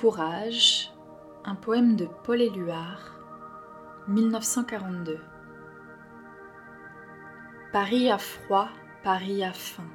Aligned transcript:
Courage, 0.00 0.92
un 1.44 1.56
poème 1.56 1.96
de 1.96 2.06
Paul 2.22 2.40
Éluard, 2.40 3.18
1942. 4.06 5.18
Paris 7.72 8.08
a 8.08 8.16
froid, 8.16 8.68
Paris 9.02 9.42
a 9.42 9.52
faim. 9.52 9.90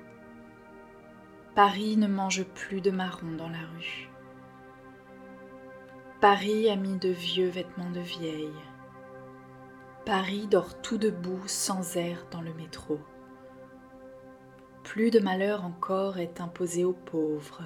Paris 1.55 1.95
ne 1.95 2.07
mange 2.07 2.43
plus 2.43 2.81
de 2.81 2.91
marrons 2.91 3.31
dans 3.37 3.47
la 3.47 3.59
rue. 3.77 4.09
Paris 6.19 6.69
a 6.69 6.75
mis 6.75 6.97
de 6.97 7.09
vieux 7.09 7.47
vêtements 7.47 7.91
de 7.91 8.01
vieille. 8.01 8.59
Paris 10.05 10.47
dort 10.47 10.81
tout 10.81 10.97
debout 10.97 11.47
sans 11.47 11.95
air 11.95 12.25
dans 12.29 12.41
le 12.41 12.53
métro. 12.55 12.99
Plus 14.83 15.11
de 15.11 15.19
malheur 15.19 15.63
encore 15.63 16.17
est 16.17 16.41
imposé 16.41 16.83
aux 16.83 16.91
pauvres. 16.91 17.63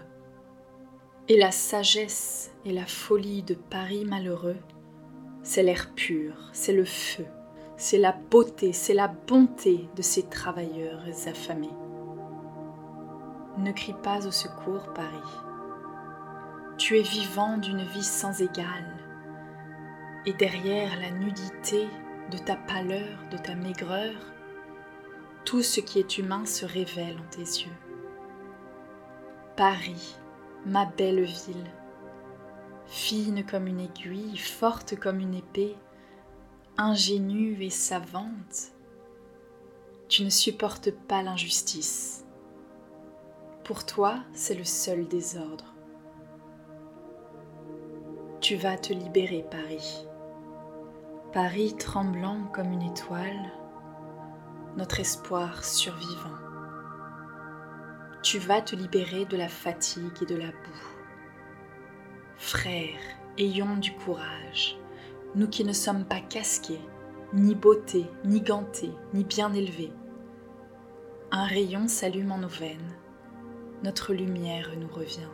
Et 1.30 1.38
la 1.38 1.52
sagesse 1.52 2.52
et 2.66 2.72
la 2.72 2.86
folie 2.86 3.44
de 3.44 3.54
Paris 3.54 4.06
malheureux, 4.06 4.58
c'est 5.44 5.64
l'air 5.64 5.94
pur, 5.94 6.34
c'est 6.54 6.74
le 6.74 6.86
feu, 6.86 7.26
c'est 7.76 7.98
la 7.98 8.14
beauté, 8.14 8.74
c'est 8.74 8.94
la 8.94 9.08
bonté 9.08 9.90
de 9.96 10.02
ces 10.02 10.24
travailleurs 10.24 11.04
affamés. 11.26 11.70
Ne 13.58 13.72
crie 13.72 13.96
pas 14.04 14.26
au 14.26 14.32
secours, 14.32 14.94
Paris 14.94 15.48
tu 16.78 17.00
es 17.00 17.02
vivant 17.02 17.58
d'une 17.58 17.84
vie 17.84 18.04
sans 18.04 18.40
égale, 18.42 18.94
et 20.26 20.34
derrière 20.34 21.00
la 21.00 21.10
nudité 21.10 21.88
de 22.32 22.38
ta 22.38 22.56
pâleur, 22.56 23.18
de 23.32 23.38
ta 23.38 23.56
maigreur, 23.56 24.14
tout 25.44 25.64
ce 25.64 25.80
qui 25.80 25.98
est 25.98 26.18
humain 26.18 26.46
se 26.46 26.66
révèle 26.66 27.18
en 27.18 27.30
tes 27.32 27.40
yeux. 27.40 27.72
Paris, 29.56 30.18
ma 30.66 30.86
belle 30.86 31.24
ville, 31.24 31.72
fine 32.88 33.46
comme 33.46 33.68
une 33.68 33.80
aiguille, 33.80 34.38
forte 34.38 34.96
comme 35.00 35.20
une 35.20 35.36
épée, 35.36 35.76
ingénue 36.78 37.58
et 37.62 37.70
savante, 37.70 38.72
tu 40.08 40.24
ne 40.24 40.30
supportes 40.30 40.92
pas 40.92 41.22
l'injustice. 41.22 42.26
Pour 43.64 43.86
toi, 43.86 44.20
c'est 44.34 44.56
le 44.56 44.64
seul 44.64 45.08
désordre. 45.08 45.74
Tu 48.40 48.56
vas 48.56 48.78
te 48.78 48.94
libérer, 48.94 49.46
Paris. 49.50 50.06
Paris 51.34 51.76
tremblant 51.78 52.46
comme 52.54 52.72
une 52.72 52.84
étoile, 52.84 53.52
notre 54.78 55.02
espoir 55.02 55.66
survivant. 55.66 56.47
Tu 58.30 58.40
vas 58.40 58.60
te 58.60 58.76
libérer 58.76 59.24
de 59.24 59.38
la 59.38 59.48
fatigue 59.48 60.22
et 60.22 60.26
de 60.26 60.36
la 60.36 60.48
boue. 60.48 60.98
Frères, 62.36 63.00
ayons 63.38 63.78
du 63.78 63.94
courage, 63.94 64.78
nous 65.34 65.48
qui 65.48 65.64
ne 65.64 65.72
sommes 65.72 66.04
pas 66.04 66.20
casqués, 66.20 66.82
ni 67.32 67.56
beautés, 67.56 68.06
ni 68.26 68.42
gantés, 68.42 68.92
ni 69.14 69.24
bien 69.24 69.54
élevés. 69.54 69.94
Un 71.32 71.46
rayon 71.46 71.88
s'allume 71.88 72.34
en 72.34 72.40
nos 72.40 72.50
veines, 72.50 72.98
notre 73.86 74.14
lumière 74.14 74.72
nous 74.78 74.90
revient. 74.90 75.32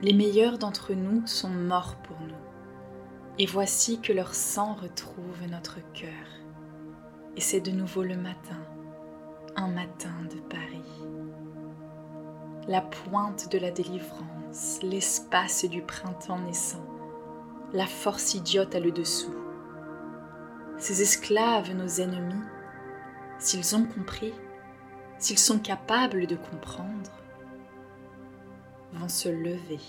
Les 0.00 0.12
meilleurs 0.12 0.58
d'entre 0.58 0.94
nous 0.94 1.26
sont 1.26 1.50
morts 1.50 1.96
pour 2.04 2.20
nous, 2.20 3.40
et 3.40 3.46
voici 3.46 4.00
que 4.00 4.12
leur 4.12 4.36
sang 4.36 4.74
retrouve 4.74 5.48
notre 5.50 5.80
cœur. 5.94 6.28
Et 7.34 7.40
c'est 7.40 7.60
de 7.60 7.72
nouveau 7.72 8.04
le 8.04 8.16
matin, 8.16 8.62
un 9.56 9.66
matin 9.66 10.14
de 10.30 10.38
Paris. 10.42 10.67
La 12.68 12.82
pointe 12.82 13.50
de 13.50 13.56
la 13.58 13.70
délivrance, 13.70 14.80
l'espace 14.82 15.64
du 15.64 15.80
printemps 15.80 16.38
naissant, 16.38 16.84
la 17.72 17.86
force 17.86 18.34
idiote 18.34 18.74
à 18.74 18.78
le 18.78 18.92
dessous. 18.92 19.34
Ces 20.76 21.00
esclaves, 21.00 21.74
nos 21.74 21.88
ennemis, 21.88 22.44
s'ils 23.38 23.74
ont 23.74 23.86
compris, 23.86 24.34
s'ils 25.18 25.38
sont 25.38 25.58
capables 25.58 26.26
de 26.26 26.36
comprendre, 26.36 27.10
vont 28.92 29.08
se 29.08 29.30
lever. 29.30 29.80